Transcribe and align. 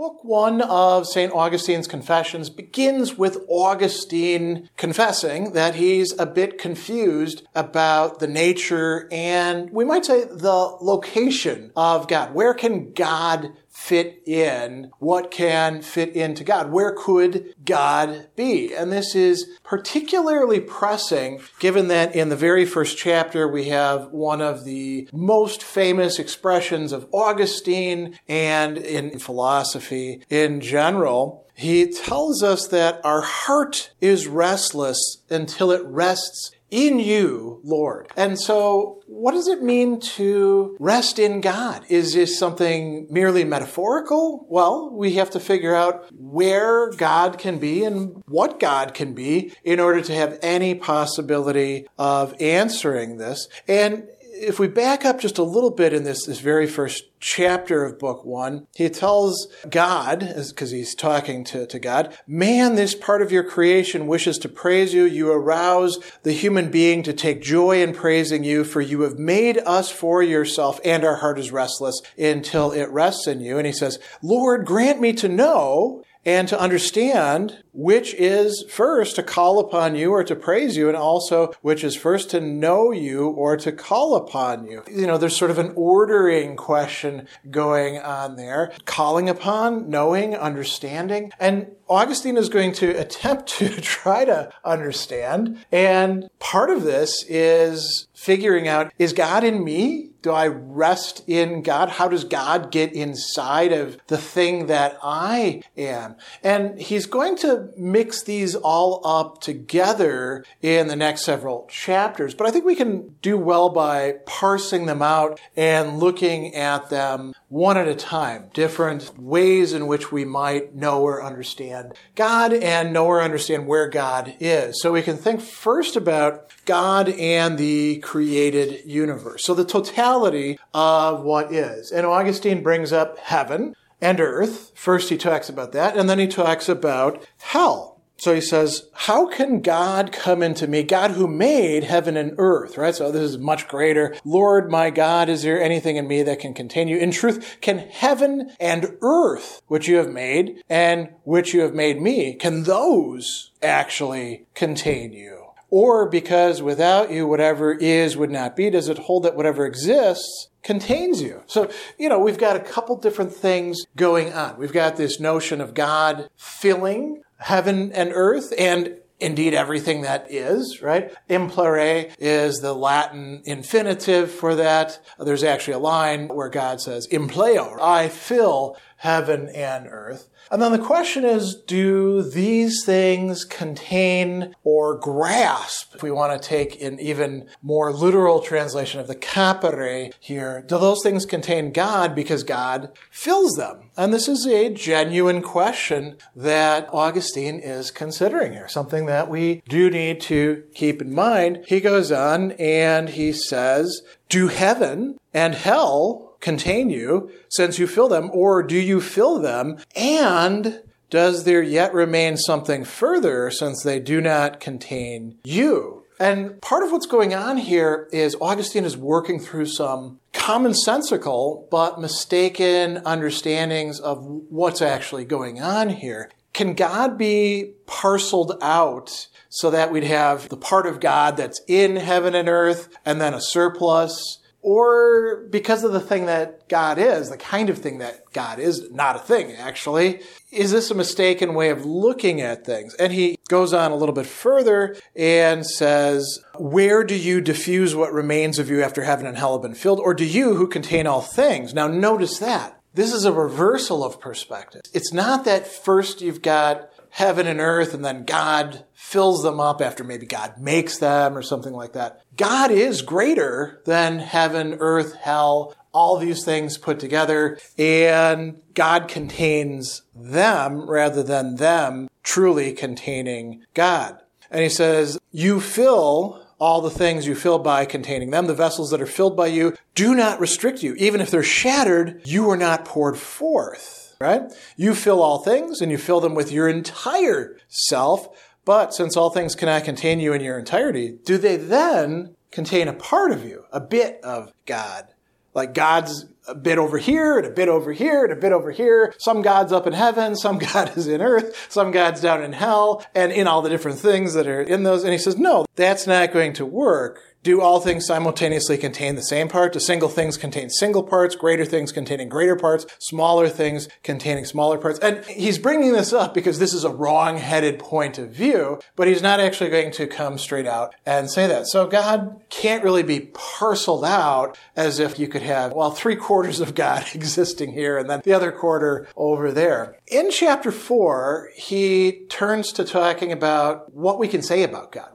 Book 0.00 0.24
one 0.24 0.62
of 0.62 1.06
St. 1.06 1.30
Augustine's 1.30 1.86
Confessions 1.86 2.48
begins 2.48 3.18
with 3.18 3.44
Augustine 3.50 4.70
confessing 4.78 5.52
that 5.52 5.74
he's 5.74 6.18
a 6.18 6.24
bit 6.24 6.56
confused 6.56 7.46
about 7.54 8.18
the 8.18 8.26
nature 8.26 9.06
and 9.12 9.68
we 9.70 9.84
might 9.84 10.06
say 10.06 10.24
the 10.24 10.78
location 10.80 11.70
of 11.76 12.08
God. 12.08 12.32
Where 12.32 12.54
can 12.54 12.94
God 12.94 13.52
fit 13.80 14.22
in? 14.26 14.90
What 14.98 15.30
can 15.30 15.80
fit 15.80 16.14
into 16.14 16.44
God? 16.44 16.70
Where 16.70 16.92
could 16.92 17.54
God 17.64 18.28
be? 18.36 18.74
And 18.74 18.92
this 18.92 19.14
is 19.14 19.58
particularly 19.64 20.60
pressing 20.60 21.40
given 21.58 21.88
that 21.88 22.14
in 22.14 22.28
the 22.28 22.36
very 22.36 22.66
first 22.66 22.98
chapter 22.98 23.48
we 23.48 23.64
have 23.64 24.10
one 24.10 24.42
of 24.42 24.64
the 24.64 25.08
most 25.12 25.62
famous 25.62 26.18
expressions 26.18 26.92
of 26.92 27.08
Augustine 27.12 28.18
and 28.28 28.76
in 28.76 29.18
philosophy 29.18 30.22
in 30.28 30.60
general. 30.60 31.46
He 31.54 31.90
tells 31.90 32.42
us 32.42 32.68
that 32.68 33.00
our 33.04 33.22
heart 33.22 33.92
is 34.00 34.26
restless 34.26 35.18
until 35.28 35.70
it 35.70 35.82
rests 35.84 36.52
in 36.70 36.98
you, 36.98 37.60
Lord. 37.64 38.08
And 38.16 38.38
so, 38.38 39.02
what 39.06 39.32
does 39.32 39.48
it 39.48 39.62
mean 39.62 40.00
to 40.00 40.76
rest 40.78 41.18
in 41.18 41.40
God? 41.40 41.84
Is 41.88 42.14
this 42.14 42.38
something 42.38 43.06
merely 43.10 43.44
metaphorical? 43.44 44.46
Well, 44.48 44.90
we 44.90 45.14
have 45.14 45.30
to 45.30 45.40
figure 45.40 45.74
out 45.74 46.06
where 46.12 46.90
God 46.92 47.38
can 47.38 47.58
be 47.58 47.84
and 47.84 48.22
what 48.26 48.60
God 48.60 48.94
can 48.94 49.14
be 49.14 49.52
in 49.64 49.80
order 49.80 50.00
to 50.00 50.14
have 50.14 50.38
any 50.42 50.74
possibility 50.74 51.86
of 51.98 52.34
answering 52.40 53.18
this. 53.18 53.48
And 53.66 54.06
if 54.40 54.58
we 54.58 54.68
back 54.68 55.04
up 55.04 55.20
just 55.20 55.38
a 55.38 55.42
little 55.42 55.70
bit 55.70 55.92
in 55.92 56.04
this, 56.04 56.24
this 56.24 56.40
very 56.40 56.66
first 56.66 57.04
chapter 57.20 57.84
of 57.84 57.98
book 57.98 58.24
one, 58.24 58.66
he 58.74 58.88
tells 58.88 59.48
God, 59.68 60.20
because 60.48 60.70
he's 60.70 60.94
talking 60.94 61.44
to, 61.44 61.66
to 61.66 61.78
God, 61.78 62.16
man, 62.26 62.74
this 62.74 62.94
part 62.94 63.20
of 63.20 63.30
your 63.30 63.44
creation 63.44 64.06
wishes 64.06 64.38
to 64.38 64.48
praise 64.48 64.94
you. 64.94 65.04
You 65.04 65.30
arouse 65.30 65.98
the 66.22 66.32
human 66.32 66.70
being 66.70 67.02
to 67.02 67.12
take 67.12 67.42
joy 67.42 67.82
in 67.82 67.92
praising 67.92 68.42
you, 68.42 68.64
for 68.64 68.80
you 68.80 69.02
have 69.02 69.18
made 69.18 69.58
us 69.58 69.90
for 69.90 70.22
yourself, 70.22 70.80
and 70.84 71.04
our 71.04 71.16
heart 71.16 71.38
is 71.38 71.52
restless 71.52 72.00
until 72.18 72.72
it 72.72 72.88
rests 72.90 73.26
in 73.26 73.40
you. 73.40 73.58
And 73.58 73.66
he 73.66 73.72
says, 73.72 73.98
Lord, 74.22 74.64
grant 74.64 75.00
me 75.00 75.12
to 75.14 75.28
know 75.28 76.02
and 76.24 76.48
to 76.48 76.60
understand 76.60 77.62
which 77.72 78.14
is 78.14 78.64
first 78.68 79.16
to 79.16 79.22
call 79.22 79.58
upon 79.58 79.94
you 79.94 80.12
or 80.12 80.24
to 80.24 80.36
praise 80.36 80.76
you, 80.76 80.88
and 80.88 80.96
also 80.96 81.52
which 81.62 81.84
is 81.84 81.96
first 81.96 82.30
to 82.30 82.40
know 82.40 82.90
you 82.90 83.28
or 83.28 83.56
to 83.56 83.72
call 83.72 84.16
upon 84.16 84.66
you. 84.66 84.82
You 84.90 85.06
know, 85.06 85.16
there's 85.16 85.36
sort 85.36 85.50
of 85.50 85.58
an 85.58 85.72
ordering 85.76 86.56
question 86.56 87.26
going 87.50 87.98
on 87.98 88.36
there. 88.36 88.72
Calling 88.84 89.28
upon, 89.28 89.88
knowing, 89.88 90.34
understanding. 90.34 91.32
And 91.38 91.72
Augustine 91.88 92.36
is 92.36 92.48
going 92.48 92.72
to 92.74 92.90
attempt 92.90 93.48
to 93.48 93.68
try 93.80 94.24
to 94.24 94.52
understand. 94.64 95.64
And 95.72 96.28
part 96.38 96.70
of 96.70 96.82
this 96.82 97.24
is 97.28 98.08
figuring 98.14 98.68
out, 98.68 98.92
is 98.98 99.12
God 99.12 99.44
in 99.44 99.64
me? 99.64 100.09
Do 100.22 100.30
I 100.30 100.48
rest 100.48 101.22
in 101.26 101.62
God? 101.62 101.88
How 101.88 102.08
does 102.08 102.24
God 102.24 102.70
get 102.70 102.92
inside 102.92 103.72
of 103.72 103.98
the 104.08 104.18
thing 104.18 104.66
that 104.66 104.98
I 105.02 105.62
am? 105.76 106.16
And 106.42 106.80
he's 106.80 107.06
going 107.06 107.36
to 107.38 107.70
mix 107.76 108.22
these 108.22 108.54
all 108.54 109.00
up 109.04 109.40
together 109.40 110.44
in 110.60 110.88
the 110.88 110.96
next 110.96 111.24
several 111.24 111.66
chapters, 111.70 112.34
but 112.34 112.46
I 112.46 112.50
think 112.50 112.64
we 112.64 112.74
can 112.74 113.14
do 113.22 113.38
well 113.38 113.70
by 113.70 114.16
parsing 114.26 114.86
them 114.86 115.02
out 115.02 115.40
and 115.56 115.98
looking 115.98 116.54
at 116.54 116.90
them 116.90 117.32
one 117.50 117.76
at 117.76 117.88
a 117.88 117.94
time, 117.96 118.48
different 118.54 119.18
ways 119.18 119.72
in 119.72 119.88
which 119.88 120.12
we 120.12 120.24
might 120.24 120.72
know 120.72 121.02
or 121.02 121.22
understand 121.22 121.92
God 122.14 122.52
and 122.52 122.92
know 122.92 123.06
or 123.06 123.20
understand 123.20 123.66
where 123.66 123.88
God 123.88 124.34
is. 124.38 124.80
So 124.80 124.92
we 124.92 125.02
can 125.02 125.16
think 125.16 125.40
first 125.40 125.96
about 125.96 126.52
God 126.64 127.08
and 127.08 127.58
the 127.58 127.98
created 127.98 128.88
universe. 128.88 129.44
So 129.44 129.54
the 129.54 129.64
totality 129.64 130.60
of 130.72 131.22
what 131.22 131.52
is. 131.52 131.90
And 131.90 132.06
Augustine 132.06 132.62
brings 132.62 132.92
up 132.92 133.18
heaven 133.18 133.74
and 134.00 134.20
earth. 134.20 134.70
First 134.76 135.10
he 135.10 135.18
talks 135.18 135.48
about 135.48 135.72
that, 135.72 135.96
and 135.96 136.08
then 136.08 136.20
he 136.20 136.28
talks 136.28 136.68
about 136.68 137.26
hell. 137.40 137.89
So 138.20 138.34
he 138.34 138.42
says, 138.42 138.86
how 138.92 139.26
can 139.28 139.62
God 139.62 140.12
come 140.12 140.42
into 140.42 140.66
me? 140.66 140.82
God 140.82 141.12
who 141.12 141.26
made 141.26 141.84
heaven 141.84 142.18
and 142.18 142.34
earth, 142.36 142.76
right? 142.76 142.94
So 142.94 143.10
this 143.10 143.22
is 143.22 143.38
much 143.38 143.66
greater. 143.66 144.14
Lord, 144.26 144.70
my 144.70 144.90
God, 144.90 145.30
is 145.30 145.42
there 145.42 145.58
anything 145.58 145.96
in 145.96 146.06
me 146.06 146.22
that 146.24 146.38
can 146.38 146.52
contain 146.52 146.86
you? 146.86 146.98
In 146.98 147.12
truth, 147.12 147.56
can 147.62 147.78
heaven 147.78 148.50
and 148.60 148.98
earth, 149.00 149.62
which 149.68 149.88
you 149.88 149.96
have 149.96 150.10
made 150.10 150.62
and 150.68 151.08
which 151.24 151.54
you 151.54 151.62
have 151.62 151.72
made 151.72 152.02
me, 152.02 152.34
can 152.34 152.64
those 152.64 153.52
actually 153.62 154.44
contain 154.54 155.14
you? 155.14 155.46
Or 155.70 156.06
because 156.06 156.60
without 156.60 157.10
you, 157.10 157.26
whatever 157.26 157.72
is 157.72 158.18
would 158.18 158.30
not 158.30 158.54
be, 158.54 158.68
does 158.68 158.88
it 158.88 158.98
hold 158.98 159.22
that 159.22 159.36
whatever 159.36 159.64
exists 159.64 160.48
contains 160.62 161.22
you? 161.22 161.42
So, 161.46 161.70
you 161.96 162.08
know, 162.08 162.18
we've 162.18 162.36
got 162.36 162.56
a 162.56 162.60
couple 162.60 162.96
different 162.96 163.32
things 163.32 163.78
going 163.96 164.32
on. 164.32 164.58
We've 164.58 164.72
got 164.72 164.96
this 164.96 165.20
notion 165.20 165.60
of 165.60 165.72
God 165.72 166.28
filling 166.36 167.22
heaven 167.40 167.92
and 167.92 168.12
earth 168.14 168.52
and 168.56 168.96
indeed 169.20 169.52
everything 169.54 170.00
that 170.02 170.26
is, 170.30 170.80
right? 170.80 171.12
Implere 171.28 172.10
is 172.18 172.60
the 172.60 172.74
Latin 172.74 173.42
infinitive 173.44 174.30
for 174.30 174.54
that. 174.54 174.98
There's 175.18 175.44
actually 175.44 175.74
a 175.74 175.78
line 175.78 176.28
where 176.28 176.48
God 176.48 176.80
says, 176.80 177.06
impleo, 177.08 177.78
I 177.80 178.08
fill 178.08 178.76
heaven 179.00 179.48
and 179.54 179.86
earth. 179.88 180.28
And 180.50 180.60
then 180.60 180.72
the 180.72 180.78
question 180.78 181.24
is, 181.24 181.54
do 181.54 182.22
these 182.22 182.84
things 182.84 183.46
contain 183.46 184.54
or 184.62 184.98
grasp, 184.98 185.94
if 185.94 186.02
we 186.02 186.10
want 186.10 186.40
to 186.40 186.48
take 186.48 186.82
an 186.82 187.00
even 187.00 187.48
more 187.62 187.94
literal 187.94 188.40
translation 188.40 189.00
of 189.00 189.06
the 189.06 189.14
capere 189.14 190.10
here, 190.20 190.62
do 190.66 190.78
those 190.78 191.02
things 191.02 191.24
contain 191.24 191.72
God 191.72 192.14
because 192.14 192.42
God 192.42 192.90
fills 193.10 193.52
them? 193.52 193.90
And 193.96 194.12
this 194.12 194.28
is 194.28 194.46
a 194.46 194.68
genuine 194.68 195.40
question 195.40 196.18
that 196.36 196.86
Augustine 196.92 197.58
is 197.58 197.90
considering 197.90 198.52
here, 198.52 198.68
something 198.68 199.06
that 199.06 199.30
we 199.30 199.62
do 199.66 199.88
need 199.88 200.20
to 200.22 200.64
keep 200.74 201.00
in 201.00 201.14
mind. 201.14 201.64
He 201.66 201.80
goes 201.80 202.12
on 202.12 202.52
and 202.52 203.08
he 203.08 203.32
says, 203.32 204.02
do 204.30 204.48
heaven 204.48 205.18
and 205.34 205.54
hell 205.54 206.36
contain 206.40 206.88
you 206.88 207.30
since 207.50 207.78
you 207.78 207.86
fill 207.86 208.08
them, 208.08 208.30
or 208.32 208.62
do 208.62 208.78
you 208.78 209.02
fill 209.02 209.38
them? 209.38 209.78
And 209.94 210.82
does 211.10 211.44
there 211.44 211.62
yet 211.62 211.92
remain 211.92 212.38
something 212.38 212.84
further 212.84 213.50
since 213.50 213.82
they 213.82 214.00
do 214.00 214.22
not 214.22 214.60
contain 214.60 215.38
you? 215.44 216.04
And 216.18 216.60
part 216.60 216.82
of 216.82 216.92
what's 216.92 217.06
going 217.06 217.34
on 217.34 217.56
here 217.56 218.08
is 218.12 218.36
Augustine 218.40 218.84
is 218.84 218.96
working 218.96 219.40
through 219.40 219.66
some 219.66 220.20
commonsensical 220.34 221.68
but 221.70 222.00
mistaken 222.00 222.98
understandings 223.06 223.98
of 224.00 224.24
what's 224.24 224.82
actually 224.82 225.24
going 225.24 225.60
on 225.60 225.88
here. 225.88 226.30
Can 226.52 226.74
God 226.74 227.16
be 227.16 227.72
parceled 227.86 228.58
out 228.60 229.28
so 229.50 229.70
that 229.70 229.92
we'd 229.92 230.04
have 230.04 230.48
the 230.48 230.56
part 230.56 230.86
of 230.86 231.00
God 231.00 231.36
that's 231.36 231.60
in 231.68 231.96
heaven 231.96 232.34
and 232.34 232.48
earth 232.48 232.88
and 233.04 233.20
then 233.20 233.34
a 233.34 233.40
surplus? 233.40 234.38
or 234.62 235.46
because 235.50 235.84
of 235.84 235.92
the 235.92 236.00
thing 236.00 236.26
that 236.26 236.68
God 236.68 236.98
is, 236.98 237.30
the 237.30 237.36
kind 237.36 237.70
of 237.70 237.78
thing 237.78 237.98
that 237.98 238.30
God 238.32 238.58
is, 238.58 238.90
not 238.90 239.16
a 239.16 239.20
thing 239.20 239.52
actually, 239.52 240.20
is 240.52 240.70
this 240.70 240.90
a 240.90 240.94
mistaken 240.94 241.54
way 241.54 241.70
of 241.70 241.86
looking 241.86 242.40
at 242.40 242.66
things? 242.66 242.94
And 242.94 243.12
he 243.12 243.38
goes 243.48 243.72
on 243.72 243.90
a 243.90 243.96
little 243.96 244.14
bit 244.14 244.26
further 244.26 244.96
and 245.16 245.66
says, 245.66 246.40
Where 246.58 247.04
do 247.04 247.14
you 247.14 247.40
diffuse 247.40 247.94
what 247.94 248.12
remains 248.12 248.58
of 248.58 248.68
you 248.68 248.82
after 248.82 249.02
heaven 249.02 249.26
and 249.26 249.38
hell 249.38 249.54
have 249.54 249.62
been 249.62 249.74
filled? 249.74 250.00
Or 250.00 250.12
do 250.12 250.26
you 250.26 250.54
who 250.54 250.68
contain 250.68 251.06
all 251.06 251.22
things? 251.22 251.72
Now 251.72 251.88
notice 251.88 252.38
that. 252.38 252.76
This 252.92 253.12
is 253.12 253.24
a 253.24 253.32
reversal 253.32 254.04
of 254.04 254.20
perspective. 254.20 254.82
It's 254.92 255.12
not 255.12 255.44
that 255.44 255.68
first 255.68 256.20
you've 256.20 256.42
got 256.42 256.90
heaven 257.10 257.46
and 257.46 257.60
earth 257.60 257.94
and 257.94 258.04
then 258.04 258.24
God 258.24 258.84
fills 258.94 259.42
them 259.42 259.60
up 259.60 259.80
after 259.80 260.04
maybe 260.04 260.26
God 260.26 260.54
makes 260.58 260.98
them 260.98 261.36
or 261.36 261.42
something 261.42 261.72
like 261.72 261.92
that. 261.92 262.22
God 262.36 262.70
is 262.70 263.02
greater 263.02 263.80
than 263.84 264.18
heaven, 264.18 264.76
earth, 264.80 265.14
hell, 265.16 265.74
all 265.92 266.16
these 266.16 266.44
things 266.44 266.78
put 266.78 267.00
together, 267.00 267.58
and 267.76 268.60
God 268.74 269.08
contains 269.08 270.02
them 270.14 270.88
rather 270.88 271.22
than 271.22 271.56
them 271.56 272.08
truly 272.22 272.72
containing 272.72 273.64
God. 273.74 274.20
And 274.50 274.62
he 274.62 274.68
says, 274.68 275.18
You 275.32 275.60
fill 275.60 276.44
all 276.60 276.80
the 276.80 276.90
things 276.90 277.26
you 277.26 277.34
fill 277.34 277.58
by 277.58 277.86
containing 277.86 278.30
them. 278.30 278.46
The 278.46 278.54
vessels 278.54 278.90
that 278.90 279.00
are 279.00 279.06
filled 279.06 279.36
by 279.36 279.46
you 279.46 279.74
do 279.94 280.14
not 280.14 280.40
restrict 280.40 280.82
you. 280.82 280.94
Even 280.96 281.20
if 281.20 281.30
they're 281.30 281.42
shattered, 281.42 282.20
you 282.24 282.50
are 282.50 282.56
not 282.56 282.84
poured 282.84 283.16
forth, 283.16 284.09
right? 284.20 284.42
You 284.76 284.94
fill 284.94 285.22
all 285.22 285.38
things 285.38 285.80
and 285.80 285.90
you 285.90 285.98
fill 285.98 286.20
them 286.20 286.34
with 286.34 286.52
your 286.52 286.68
entire 286.68 287.56
self. 287.68 288.28
But 288.64 288.92
since 288.94 289.16
all 289.16 289.30
things 289.30 289.54
cannot 289.54 289.84
contain 289.84 290.20
you 290.20 290.32
in 290.34 290.42
your 290.42 290.58
entirety, 290.58 291.18
do 291.24 291.38
they 291.38 291.56
then 291.56 292.36
contain 292.50 292.88
a 292.88 292.92
part 292.92 293.32
of 293.32 293.44
you, 293.44 293.64
a 293.72 293.80
bit 293.80 294.20
of 294.22 294.52
God? 294.66 295.06
Like 295.54 295.74
God's 295.74 296.26
a 296.46 296.54
bit 296.54 296.78
over 296.78 296.98
here 296.98 297.38
and 297.38 297.46
a 297.46 297.50
bit 297.50 297.68
over 297.68 297.92
here 297.92 298.24
and 298.24 298.32
a 298.32 298.36
bit 298.36 298.52
over 298.52 298.70
here. 298.70 299.14
Some 299.18 299.40
God's 299.40 299.72
up 299.72 299.86
in 299.86 299.94
heaven, 299.94 300.36
some 300.36 300.58
God 300.72 300.96
is 300.96 301.08
in 301.08 301.22
earth, 301.22 301.66
some 301.70 301.90
God's 301.90 302.20
down 302.20 302.42
in 302.42 302.52
hell, 302.52 303.04
and 303.14 303.32
in 303.32 303.46
all 303.46 303.62
the 303.62 303.70
different 303.70 303.98
things 303.98 304.34
that 304.34 304.46
are 304.46 304.60
in 304.60 304.82
those. 304.82 305.02
And 305.02 305.12
he 305.12 305.18
says, 305.18 305.38
no, 305.38 305.64
that's 305.76 306.06
not 306.06 306.32
going 306.32 306.52
to 306.54 306.66
work 306.66 307.20
do 307.42 307.60
all 307.62 307.80
things 307.80 308.04
simultaneously 308.04 308.76
contain 308.76 309.14
the 309.14 309.22
same 309.22 309.48
part? 309.48 309.72
Do 309.72 309.80
single 309.80 310.08
things 310.08 310.36
contain 310.36 310.68
single 310.68 311.02
parts, 311.02 311.34
greater 311.34 311.64
things 311.64 311.90
containing 311.90 312.28
greater 312.28 312.56
parts, 312.56 312.84
smaller 312.98 313.48
things 313.48 313.88
containing 314.02 314.44
smaller 314.44 314.76
parts? 314.76 314.98
And 314.98 315.24
he's 315.24 315.58
bringing 315.58 315.92
this 315.92 316.12
up 316.12 316.34
because 316.34 316.58
this 316.58 316.74
is 316.74 316.84
a 316.84 316.90
wrong-headed 316.90 317.78
point 317.78 318.18
of 318.18 318.30
view, 318.30 318.80
but 318.94 319.08
he's 319.08 319.22
not 319.22 319.40
actually 319.40 319.70
going 319.70 319.90
to 319.92 320.06
come 320.06 320.36
straight 320.36 320.66
out 320.66 320.94
and 321.06 321.30
say 321.30 321.46
that. 321.46 321.66
So 321.66 321.86
God 321.86 322.42
can't 322.50 322.84
really 322.84 323.02
be 323.02 323.30
parceled 323.32 324.04
out 324.04 324.58
as 324.76 324.98
if 324.98 325.18
you 325.18 325.26
could 325.26 325.42
have, 325.42 325.72
well, 325.72 325.90
three 325.90 326.16
quarters 326.16 326.60
of 326.60 326.74
God 326.74 327.06
existing 327.14 327.72
here 327.72 327.96
and 327.96 328.10
then 328.10 328.20
the 328.22 328.34
other 328.34 328.52
quarter 328.52 329.08
over 329.16 329.50
there. 329.50 329.96
In 330.08 330.30
chapter 330.30 330.70
four, 330.70 331.50
he 331.56 332.26
turns 332.28 332.72
to 332.74 332.84
talking 332.84 333.32
about 333.32 333.94
what 333.94 334.18
we 334.18 334.28
can 334.28 334.42
say 334.42 334.62
about 334.62 334.92
God 334.92 335.10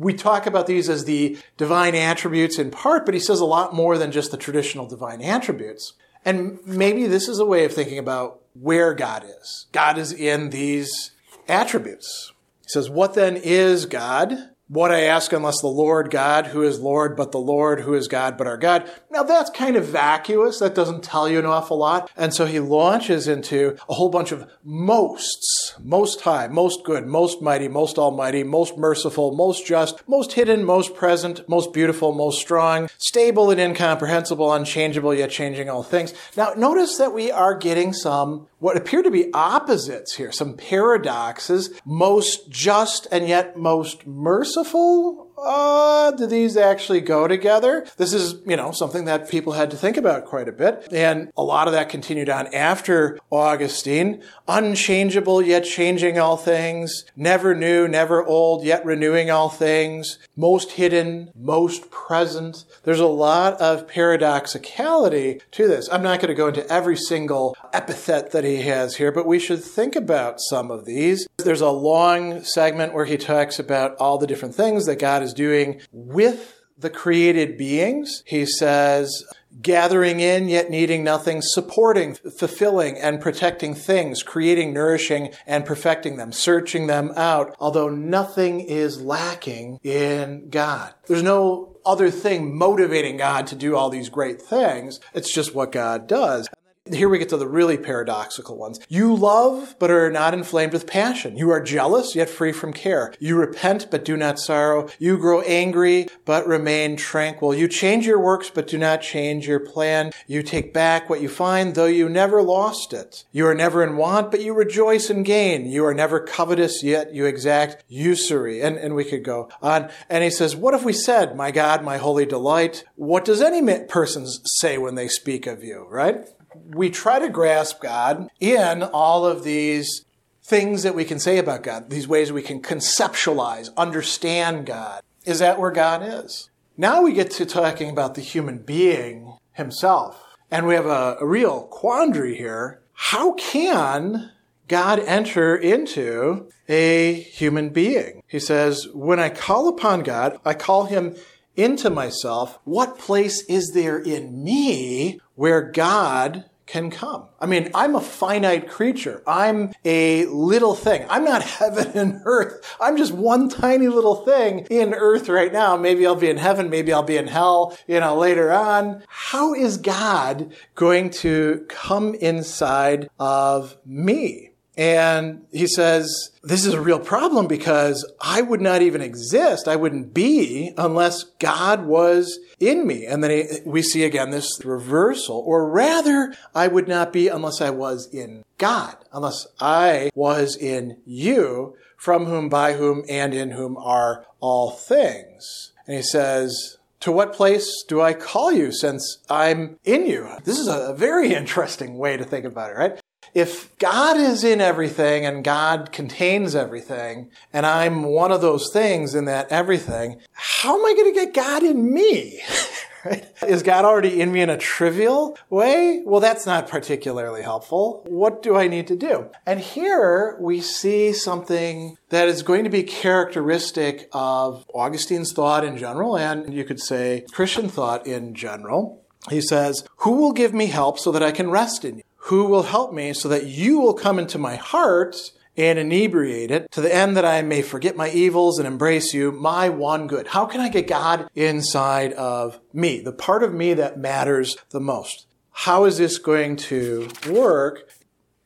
we 0.00 0.14
talk 0.14 0.46
about 0.46 0.66
these 0.66 0.88
as 0.88 1.04
the 1.04 1.36
divine 1.58 1.94
attributes 1.94 2.58
in 2.58 2.70
part, 2.70 3.04
but 3.04 3.12
he 3.12 3.20
says 3.20 3.38
a 3.38 3.44
lot 3.44 3.74
more 3.74 3.98
than 3.98 4.10
just 4.10 4.30
the 4.30 4.38
traditional 4.38 4.86
divine 4.86 5.20
attributes. 5.20 5.92
And 6.24 6.58
maybe 6.64 7.06
this 7.06 7.28
is 7.28 7.38
a 7.38 7.44
way 7.44 7.66
of 7.66 7.74
thinking 7.74 7.98
about 7.98 8.40
where 8.54 8.94
God 8.94 9.24
is. 9.24 9.66
God 9.72 9.98
is 9.98 10.10
in 10.10 10.50
these 10.50 11.10
attributes. 11.48 12.32
He 12.62 12.70
says, 12.70 12.88
What 12.88 13.12
then 13.12 13.36
is 13.36 13.84
God? 13.84 14.32
What 14.70 14.92
I 14.92 15.00
ask 15.00 15.32
unless 15.32 15.60
the 15.60 15.66
Lord 15.66 16.10
God, 16.10 16.46
who 16.46 16.62
is 16.62 16.78
Lord, 16.78 17.16
but 17.16 17.32
the 17.32 17.40
Lord, 17.40 17.80
who 17.80 17.94
is 17.94 18.06
God, 18.06 18.38
but 18.38 18.46
our 18.46 18.56
God. 18.56 18.88
Now 19.10 19.24
that's 19.24 19.50
kind 19.50 19.74
of 19.74 19.84
vacuous. 19.84 20.60
That 20.60 20.76
doesn't 20.76 21.02
tell 21.02 21.28
you 21.28 21.40
an 21.40 21.44
awful 21.44 21.76
lot. 21.76 22.08
And 22.16 22.32
so 22.32 22.46
he 22.46 22.60
launches 22.60 23.26
into 23.26 23.76
a 23.88 23.94
whole 23.94 24.10
bunch 24.10 24.30
of 24.30 24.48
mosts. 24.62 25.74
Most 25.82 26.20
high, 26.20 26.46
most 26.46 26.84
good, 26.84 27.04
most 27.04 27.42
mighty, 27.42 27.66
most 27.66 27.98
almighty, 27.98 28.44
most 28.44 28.78
merciful, 28.78 29.34
most 29.34 29.66
just, 29.66 30.08
most 30.08 30.34
hidden, 30.34 30.64
most 30.64 30.94
present, 30.94 31.48
most 31.48 31.72
beautiful, 31.72 32.12
most 32.12 32.40
strong, 32.40 32.88
stable 32.96 33.50
and 33.50 33.60
incomprehensible, 33.60 34.52
unchangeable 34.52 35.12
yet 35.12 35.30
changing 35.30 35.68
all 35.68 35.82
things. 35.82 36.14
Now 36.36 36.52
notice 36.56 36.96
that 36.98 37.12
we 37.12 37.32
are 37.32 37.58
getting 37.58 37.92
some 37.92 38.46
what 38.60 38.76
appear 38.76 39.02
to 39.02 39.10
be 39.10 39.32
opposites 39.32 40.16
here, 40.16 40.30
some 40.30 40.54
paradoxes, 40.54 41.70
most 41.84 42.50
just 42.50 43.08
and 43.10 43.26
yet 43.26 43.56
most 43.56 44.06
merciful 44.06 44.59
merciful 44.60 45.29
uh, 45.44 46.10
do 46.12 46.26
these 46.26 46.56
actually 46.56 47.00
go 47.00 47.28
together? 47.28 47.86
This 47.96 48.12
is, 48.12 48.40
you 48.46 48.56
know, 48.56 48.72
something 48.72 49.04
that 49.06 49.28
people 49.28 49.54
had 49.54 49.70
to 49.70 49.76
think 49.76 49.96
about 49.96 50.26
quite 50.26 50.48
a 50.48 50.52
bit. 50.52 50.88
And 50.92 51.30
a 51.36 51.42
lot 51.42 51.66
of 51.66 51.72
that 51.72 51.88
continued 51.88 52.28
on 52.28 52.52
after 52.54 53.18
Augustine. 53.30 54.22
Unchangeable, 54.48 55.42
yet 55.42 55.64
changing 55.64 56.18
all 56.18 56.36
things. 56.36 57.04
Never 57.16 57.54
new, 57.54 57.88
never 57.88 58.24
old, 58.24 58.64
yet 58.64 58.84
renewing 58.84 59.30
all 59.30 59.48
things. 59.48 60.18
Most 60.36 60.72
hidden, 60.72 61.30
most 61.34 61.90
present. 61.90 62.64
There's 62.84 63.00
a 63.00 63.06
lot 63.06 63.60
of 63.60 63.86
paradoxicality 63.88 65.40
to 65.52 65.68
this. 65.68 65.88
I'm 65.90 66.02
not 66.02 66.20
going 66.20 66.28
to 66.28 66.34
go 66.34 66.48
into 66.48 66.66
every 66.70 66.96
single 66.96 67.56
epithet 67.72 68.32
that 68.32 68.44
he 68.44 68.62
has 68.62 68.96
here, 68.96 69.12
but 69.12 69.26
we 69.26 69.38
should 69.38 69.62
think 69.62 69.96
about 69.96 70.40
some 70.40 70.70
of 70.70 70.84
these. 70.84 71.26
There's 71.38 71.60
a 71.60 71.70
long 71.70 72.42
segment 72.42 72.92
where 72.92 73.04
he 73.04 73.16
talks 73.16 73.58
about 73.58 73.96
all 73.96 74.18
the 74.18 74.26
different 74.26 74.54
things 74.54 74.86
that 74.86 74.98
God 74.98 75.22
is 75.22 75.29
is 75.30 75.34
doing 75.34 75.80
with 75.92 76.60
the 76.76 76.90
created 76.90 77.56
beings. 77.56 78.22
He 78.26 78.46
says, 78.46 79.24
gathering 79.60 80.20
in 80.20 80.48
yet 80.48 80.70
needing 80.70 81.04
nothing, 81.04 81.42
supporting, 81.42 82.14
fulfilling, 82.14 82.96
and 82.98 83.20
protecting 83.20 83.74
things, 83.74 84.22
creating, 84.22 84.72
nourishing, 84.72 85.32
and 85.46 85.66
perfecting 85.66 86.16
them, 86.16 86.32
searching 86.32 86.86
them 86.86 87.12
out, 87.16 87.54
although 87.60 87.88
nothing 87.88 88.60
is 88.60 89.02
lacking 89.02 89.78
in 89.82 90.48
God. 90.48 90.94
There's 91.06 91.22
no 91.22 91.76
other 91.84 92.10
thing 92.10 92.56
motivating 92.56 93.16
God 93.16 93.46
to 93.48 93.56
do 93.56 93.76
all 93.76 93.90
these 93.90 94.08
great 94.08 94.40
things. 94.40 95.00
It's 95.14 95.32
just 95.32 95.54
what 95.54 95.72
God 95.72 96.06
does. 96.06 96.48
Here 96.92 97.08
we 97.08 97.18
get 97.18 97.28
to 97.30 97.36
the 97.36 97.48
really 97.48 97.76
paradoxical 97.76 98.56
ones. 98.56 98.80
You 98.88 99.14
love, 99.14 99.76
but 99.78 99.90
are 99.90 100.10
not 100.10 100.34
inflamed 100.34 100.72
with 100.72 100.86
passion. 100.86 101.36
You 101.36 101.50
are 101.50 101.60
jealous, 101.60 102.14
yet 102.14 102.28
free 102.28 102.52
from 102.52 102.72
care. 102.72 103.12
You 103.18 103.36
repent, 103.36 103.88
but 103.90 104.04
do 104.04 104.16
not 104.16 104.38
sorrow. 104.38 104.88
You 104.98 105.16
grow 105.18 105.40
angry, 105.42 106.08
but 106.24 106.46
remain 106.46 106.96
tranquil. 106.96 107.54
You 107.54 107.68
change 107.68 108.06
your 108.06 108.20
works, 108.20 108.50
but 108.50 108.66
do 108.66 108.78
not 108.78 109.02
change 109.02 109.46
your 109.46 109.60
plan. 109.60 110.12
You 110.26 110.42
take 110.42 110.72
back 110.72 111.08
what 111.08 111.20
you 111.20 111.28
find, 111.28 111.74
though 111.74 111.86
you 111.86 112.08
never 112.08 112.42
lost 112.42 112.92
it. 112.92 113.24
You 113.32 113.46
are 113.46 113.54
never 113.54 113.82
in 113.82 113.96
want, 113.96 114.30
but 114.30 114.42
you 114.42 114.52
rejoice 114.54 115.10
in 115.10 115.22
gain. 115.22 115.66
You 115.66 115.84
are 115.86 115.94
never 115.94 116.20
covetous, 116.20 116.82
yet 116.82 117.14
you 117.14 117.26
exact 117.26 117.84
usury. 117.88 118.60
And, 118.60 118.76
and 118.76 118.94
we 118.94 119.04
could 119.04 119.24
go 119.24 119.48
on. 119.62 119.90
And 120.08 120.24
he 120.24 120.30
says, 120.30 120.56
what 120.56 120.74
if 120.74 120.84
we 120.84 120.92
said, 120.92 121.36
my 121.36 121.50
God, 121.50 121.84
my 121.84 121.98
holy 121.98 122.26
delight? 122.26 122.84
What 122.96 123.24
does 123.24 123.40
any 123.40 123.60
person 123.84 124.26
say 124.26 124.78
when 124.78 124.94
they 124.94 125.08
speak 125.08 125.46
of 125.46 125.62
you, 125.62 125.86
right? 125.88 126.28
We 126.54 126.90
try 126.90 127.18
to 127.18 127.28
grasp 127.28 127.80
God 127.80 128.28
in 128.40 128.82
all 128.82 129.26
of 129.26 129.44
these 129.44 130.04
things 130.42 130.82
that 130.82 130.94
we 130.94 131.04
can 131.04 131.18
say 131.18 131.38
about 131.38 131.62
God, 131.62 131.90
these 131.90 132.08
ways 132.08 132.32
we 132.32 132.42
can 132.42 132.60
conceptualize, 132.60 133.74
understand 133.76 134.66
God. 134.66 135.02
Is 135.24 135.38
that 135.38 135.60
where 135.60 135.70
God 135.70 136.02
is? 136.02 136.50
Now 136.76 137.02
we 137.02 137.12
get 137.12 137.30
to 137.32 137.46
talking 137.46 137.90
about 137.90 138.14
the 138.14 138.22
human 138.22 138.58
being 138.58 139.36
himself. 139.52 140.24
And 140.50 140.66
we 140.66 140.74
have 140.74 140.86
a, 140.86 141.18
a 141.20 141.26
real 141.26 141.62
quandary 141.64 142.36
here. 142.36 142.80
How 142.94 143.34
can 143.34 144.32
God 144.66 144.98
enter 145.00 145.54
into 145.56 146.48
a 146.68 147.14
human 147.14 147.68
being? 147.68 148.22
He 148.26 148.40
says, 148.40 148.88
when 148.92 149.20
I 149.20 149.28
call 149.28 149.68
upon 149.68 150.02
God, 150.02 150.38
I 150.44 150.54
call 150.54 150.86
him 150.86 151.16
into 151.54 151.90
myself. 151.90 152.58
What 152.64 152.98
place 152.98 153.44
is 153.48 153.72
there 153.74 153.98
in 153.98 154.42
me 154.42 155.20
where 155.34 155.62
God 155.62 156.44
can 156.70 156.90
come. 156.90 157.26
I 157.40 157.46
mean, 157.46 157.70
I'm 157.74 157.96
a 157.96 158.00
finite 158.00 158.68
creature. 158.68 159.22
I'm 159.26 159.72
a 159.84 160.26
little 160.26 160.76
thing. 160.76 161.04
I'm 161.10 161.24
not 161.24 161.42
heaven 161.58 161.90
and 161.98 162.22
earth. 162.24 162.76
I'm 162.80 162.96
just 162.96 163.12
one 163.12 163.48
tiny 163.48 163.88
little 163.88 164.24
thing 164.24 164.66
in 164.70 164.94
earth 164.94 165.28
right 165.28 165.52
now. 165.52 165.76
Maybe 165.76 166.06
I'll 166.06 166.14
be 166.14 166.30
in 166.30 166.36
heaven. 166.36 166.70
Maybe 166.70 166.92
I'll 166.92 167.02
be 167.02 167.16
in 167.16 167.26
hell, 167.26 167.76
you 167.88 167.98
know, 167.98 168.16
later 168.16 168.52
on. 168.52 169.02
How 169.08 169.52
is 169.52 169.78
God 169.78 170.52
going 170.76 171.10
to 171.10 171.66
come 171.68 172.14
inside 172.14 173.08
of 173.18 173.76
me? 173.84 174.49
And 174.80 175.44
he 175.52 175.66
says, 175.66 176.30
this 176.42 176.64
is 176.64 176.72
a 176.72 176.80
real 176.80 176.98
problem 176.98 177.46
because 177.46 178.10
I 178.18 178.40
would 178.40 178.62
not 178.62 178.80
even 178.80 179.02
exist. 179.02 179.68
I 179.68 179.76
wouldn't 179.76 180.14
be 180.14 180.72
unless 180.78 181.24
God 181.38 181.84
was 181.84 182.38
in 182.58 182.86
me. 182.86 183.04
And 183.04 183.22
then 183.22 183.30
he, 183.30 183.44
we 183.66 183.82
see 183.82 184.04
again 184.04 184.30
this 184.30 184.48
reversal, 184.64 185.36
or 185.36 185.68
rather, 185.68 186.34
I 186.54 186.68
would 186.68 186.88
not 186.88 187.12
be 187.12 187.28
unless 187.28 187.60
I 187.60 187.68
was 187.68 188.08
in 188.10 188.42
God, 188.56 188.96
unless 189.12 189.46
I 189.60 190.12
was 190.14 190.56
in 190.56 190.96
you, 191.04 191.76
from 191.98 192.24
whom, 192.24 192.48
by 192.48 192.72
whom, 192.72 193.04
and 193.06 193.34
in 193.34 193.50
whom 193.50 193.76
are 193.76 194.24
all 194.40 194.70
things. 194.70 195.72
And 195.86 195.94
he 195.94 196.02
says, 196.02 196.78
to 197.00 197.12
what 197.12 197.34
place 197.34 197.84
do 197.86 198.00
I 198.00 198.14
call 198.14 198.50
you 198.52 198.72
since 198.72 199.18
I'm 199.28 199.78
in 199.84 200.06
you? 200.06 200.26
This 200.44 200.58
is 200.58 200.68
a 200.68 200.94
very 200.96 201.34
interesting 201.34 201.98
way 201.98 202.16
to 202.16 202.24
think 202.24 202.46
about 202.46 202.70
it, 202.70 202.78
right? 202.78 202.99
If 203.34 203.76
God 203.78 204.16
is 204.16 204.44
in 204.44 204.60
everything 204.60 205.24
and 205.24 205.44
God 205.44 205.92
contains 205.92 206.54
everything, 206.54 207.30
and 207.52 207.64
I'm 207.64 208.02
one 208.02 208.32
of 208.32 208.40
those 208.40 208.70
things 208.72 209.14
in 209.14 209.26
that 209.26 209.50
everything, 209.50 210.20
how 210.32 210.78
am 210.78 210.84
I 210.84 210.94
going 210.94 211.14
to 211.14 211.20
get 211.20 211.34
God 211.34 211.62
in 211.62 211.92
me? 211.92 212.40
right? 213.04 213.26
Is 213.46 213.62
God 213.62 213.84
already 213.84 214.20
in 214.20 214.32
me 214.32 214.40
in 214.40 214.50
a 214.50 214.56
trivial 214.56 215.38
way? 215.48 216.02
Well, 216.04 216.20
that's 216.20 216.46
not 216.46 216.68
particularly 216.68 217.42
helpful. 217.42 218.04
What 218.06 218.42
do 218.42 218.56
I 218.56 218.66
need 218.66 218.86
to 218.88 218.96
do? 218.96 219.30
And 219.46 219.60
here 219.60 220.36
we 220.40 220.60
see 220.60 221.12
something 221.12 221.96
that 222.08 222.28
is 222.28 222.42
going 222.42 222.64
to 222.64 222.70
be 222.70 222.82
characteristic 222.82 224.08
of 224.12 224.64
Augustine's 224.74 225.32
thought 225.32 225.64
in 225.64 225.78
general, 225.78 226.16
and 226.16 226.52
you 226.52 226.64
could 226.64 226.80
say 226.80 227.24
Christian 227.32 227.68
thought 227.68 228.06
in 228.06 228.34
general. 228.34 229.04
He 229.28 229.40
says, 229.40 229.84
Who 229.98 230.12
will 230.12 230.32
give 230.32 230.54
me 230.54 230.66
help 230.66 230.98
so 230.98 231.12
that 231.12 231.22
I 231.22 231.30
can 231.30 231.50
rest 231.50 231.84
in 231.84 231.98
you? 231.98 232.02
Who 232.24 232.44
will 232.44 232.64
help 232.64 232.92
me 232.92 233.12
so 233.12 233.28
that 233.28 233.46
you 233.46 233.80
will 233.80 233.94
come 233.94 234.18
into 234.18 234.38
my 234.38 234.56
heart 234.56 235.32
and 235.56 235.78
inebriate 235.78 236.50
it 236.50 236.70
to 236.72 236.80
the 236.80 236.94
end 236.94 237.16
that 237.16 237.24
I 237.24 237.42
may 237.42 237.62
forget 237.62 237.96
my 237.96 238.10
evils 238.10 238.58
and 238.58 238.66
embrace 238.66 239.12
you, 239.12 239.32
my 239.32 239.68
one 239.68 240.06
good. 240.06 240.28
How 240.28 240.46
can 240.46 240.60
I 240.60 240.68
get 240.68 240.86
God 240.86 241.28
inside 241.34 242.12
of 242.14 242.60
me, 242.72 243.00
the 243.00 243.12
part 243.12 243.42
of 243.42 243.52
me 243.52 243.74
that 243.74 243.98
matters 243.98 244.56
the 244.70 244.80
most? 244.80 245.26
How 245.50 245.84
is 245.84 245.98
this 245.98 246.18
going 246.18 246.56
to 246.56 247.08
work? 247.28 247.90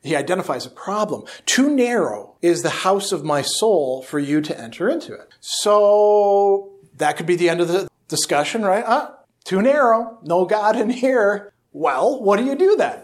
He 0.03 0.15
identifies 0.15 0.65
a 0.65 0.69
problem. 0.69 1.23
Too 1.45 1.73
narrow 1.73 2.35
is 2.41 2.61
the 2.61 2.69
house 2.69 3.11
of 3.11 3.23
my 3.23 3.41
soul 3.41 4.01
for 4.03 4.19
you 4.19 4.41
to 4.41 4.59
enter 4.59 4.89
into 4.89 5.13
it. 5.13 5.29
So 5.39 6.73
that 6.97 7.17
could 7.17 7.25
be 7.25 7.35
the 7.35 7.49
end 7.49 7.61
of 7.61 7.67
the 7.67 7.87
discussion, 8.07 8.63
right? 8.63 8.83
Ah, 8.85 9.15
too 9.43 9.61
narrow. 9.61 10.19
No 10.23 10.45
God 10.45 10.75
in 10.75 10.89
here. 10.89 11.53
Well, 11.71 12.21
what 12.21 12.37
do 12.37 12.45
you 12.45 12.55
do 12.55 12.75
then? 12.75 13.01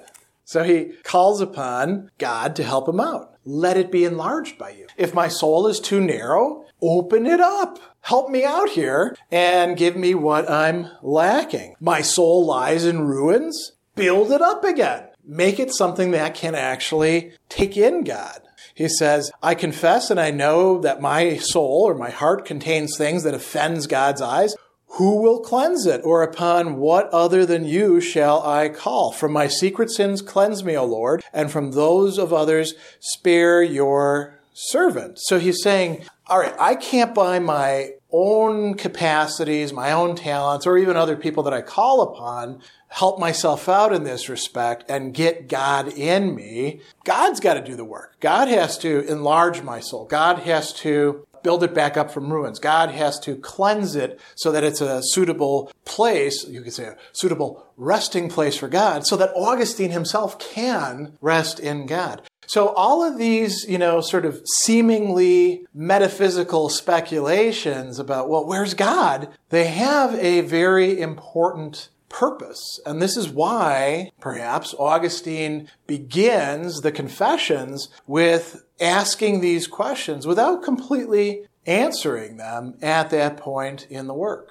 So 0.51 0.63
he 0.63 0.95
calls 1.03 1.39
upon 1.39 2.11
God 2.17 2.57
to 2.57 2.63
help 2.65 2.89
him 2.89 2.99
out. 2.99 3.35
Let 3.45 3.77
it 3.77 3.89
be 3.89 4.03
enlarged 4.03 4.57
by 4.57 4.71
you. 4.71 4.87
If 4.97 5.13
my 5.13 5.29
soul 5.29 5.65
is 5.65 5.79
too 5.79 6.01
narrow, 6.01 6.65
open 6.81 7.25
it 7.25 7.39
up. 7.39 7.79
Help 8.01 8.29
me 8.29 8.43
out 8.43 8.67
here 8.71 9.15
and 9.31 9.77
give 9.77 9.95
me 9.95 10.13
what 10.13 10.51
I'm 10.51 10.89
lacking. 11.01 11.75
My 11.79 12.01
soul 12.01 12.45
lies 12.45 12.83
in 12.83 13.07
ruins. 13.07 13.71
Build 13.95 14.29
it 14.33 14.41
up 14.41 14.65
again. 14.65 15.07
Make 15.23 15.57
it 15.57 15.73
something 15.73 16.11
that 16.11 16.35
can 16.35 16.53
actually 16.53 17.31
take 17.47 17.77
in 17.77 18.03
God. 18.03 18.41
He 18.75 18.89
says, 18.89 19.31
I 19.41 19.55
confess 19.55 20.11
and 20.11 20.19
I 20.19 20.31
know 20.31 20.81
that 20.81 20.99
my 20.99 21.37
soul 21.37 21.83
or 21.87 21.95
my 21.95 22.09
heart 22.09 22.43
contains 22.43 22.97
things 22.97 23.23
that 23.23 23.33
offends 23.33 23.87
God's 23.87 24.21
eyes. 24.21 24.53
Who 24.95 25.21
will 25.21 25.39
cleanse 25.39 25.85
it? 25.85 26.01
Or 26.03 26.21
upon 26.21 26.77
what 26.77 27.09
other 27.09 27.45
than 27.45 27.65
you 27.65 28.01
shall 28.01 28.45
I 28.45 28.69
call? 28.69 29.11
From 29.11 29.31
my 29.31 29.47
secret 29.47 29.89
sins 29.89 30.21
cleanse 30.21 30.63
me, 30.63 30.77
O 30.77 30.85
Lord, 30.85 31.23
and 31.31 31.49
from 31.49 31.71
those 31.71 32.17
of 32.17 32.33
others 32.33 32.73
spare 32.99 33.63
your 33.63 34.39
servant. 34.53 35.17
So 35.19 35.39
he's 35.39 35.63
saying, 35.63 36.03
all 36.27 36.39
right, 36.39 36.55
I 36.59 36.75
can't 36.75 37.15
by 37.15 37.39
my 37.39 37.91
own 38.11 38.73
capacities, 38.73 39.71
my 39.71 39.91
own 39.91 40.15
talents, 40.15 40.67
or 40.67 40.77
even 40.77 40.97
other 40.97 41.15
people 41.15 41.43
that 41.43 41.53
I 41.53 41.61
call 41.61 42.01
upon 42.01 42.61
help 42.89 43.17
myself 43.19 43.69
out 43.69 43.93
in 43.93 44.03
this 44.03 44.27
respect 44.27 44.83
and 44.89 45.13
get 45.13 45.47
God 45.47 45.87
in 45.87 46.35
me. 46.35 46.81
God's 47.05 47.39
got 47.39 47.53
to 47.53 47.61
do 47.61 47.77
the 47.77 47.85
work. 47.85 48.17
God 48.19 48.49
has 48.49 48.77
to 48.79 48.99
enlarge 49.07 49.61
my 49.61 49.79
soul. 49.79 50.05
God 50.05 50.39
has 50.39 50.73
to 50.73 51.25
build 51.43 51.63
it 51.63 51.73
back 51.73 51.97
up 51.97 52.11
from 52.11 52.31
ruins. 52.31 52.59
God 52.59 52.91
has 52.91 53.19
to 53.21 53.35
cleanse 53.35 53.95
it 53.95 54.19
so 54.35 54.51
that 54.51 54.63
it's 54.63 54.81
a 54.81 55.01
suitable 55.03 55.71
place, 55.85 56.47
you 56.47 56.61
could 56.61 56.73
say 56.73 56.85
a 56.85 56.97
suitable 57.13 57.65
resting 57.77 58.29
place 58.29 58.55
for 58.55 58.67
God, 58.67 59.05
so 59.05 59.17
that 59.17 59.31
Augustine 59.35 59.91
himself 59.91 60.39
can 60.39 61.17
rest 61.21 61.59
in 61.59 61.85
God. 61.85 62.21
So 62.47 62.69
all 62.69 63.03
of 63.03 63.17
these, 63.17 63.65
you 63.69 63.77
know, 63.77 64.01
sort 64.01 64.25
of 64.25 64.41
seemingly 64.45 65.65
metaphysical 65.73 66.67
speculations 66.69 67.97
about, 67.97 68.27
well, 68.27 68.45
where's 68.45 68.73
God? 68.73 69.29
They 69.49 69.67
have 69.67 70.15
a 70.15 70.41
very 70.41 70.99
important 70.99 71.89
purpose. 72.11 72.79
And 72.85 73.01
this 73.01 73.17
is 73.17 73.29
why, 73.29 74.11
perhaps, 74.19 74.75
Augustine 74.77 75.69
begins 75.87 76.81
the 76.81 76.91
Confessions 76.91 77.89
with 78.05 78.63
asking 78.79 79.41
these 79.41 79.67
questions 79.67 80.27
without 80.27 80.63
completely 80.63 81.45
answering 81.65 82.37
them 82.37 82.75
at 82.81 83.09
that 83.11 83.37
point 83.37 83.87
in 83.89 84.07
the 84.07 84.13
work. 84.13 84.49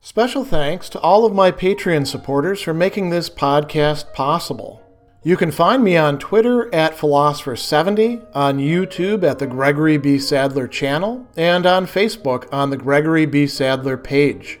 Special 0.00 0.44
thanks 0.44 0.88
to 0.90 1.00
all 1.00 1.26
of 1.26 1.34
my 1.34 1.50
Patreon 1.50 2.06
supporters 2.06 2.62
for 2.62 2.72
making 2.72 3.10
this 3.10 3.28
podcast 3.28 4.12
possible. 4.14 4.82
You 5.24 5.36
can 5.36 5.50
find 5.50 5.82
me 5.82 5.96
on 5.96 6.20
Twitter 6.20 6.72
at 6.72 6.96
Philosopher70, 6.96 8.24
on 8.32 8.58
YouTube 8.58 9.24
at 9.24 9.40
the 9.40 9.48
Gregory 9.48 9.96
B. 9.96 10.20
Sadler 10.20 10.68
channel, 10.68 11.26
and 11.36 11.66
on 11.66 11.86
Facebook 11.86 12.46
on 12.52 12.70
the 12.70 12.76
Gregory 12.76 13.26
B. 13.26 13.48
Sadler 13.48 13.96
page. 13.96 14.60